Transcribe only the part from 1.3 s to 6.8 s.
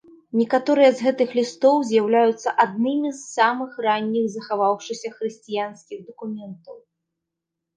лістоў з'яўляюцца аднымі з самых ранніх захаваўшыхся хрысціянскіх дакументаў.